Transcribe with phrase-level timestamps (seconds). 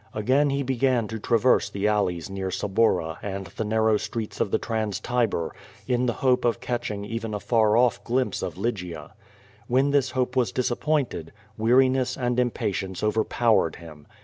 [0.15, 4.57] Again he began to traverse the alleys near Suburra and the narrow streets of the
[4.57, 5.53] Trans Tiber,
[5.87, 9.13] in the hope of catching even a far off glimpse of Lygia.
[9.67, 14.07] When this hope was disappointed, weariness and impatience overpowered him.